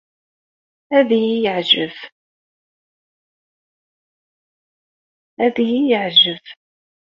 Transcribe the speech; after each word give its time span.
Ad 0.97 1.09
iyi-yeɛjeb. 1.17 1.95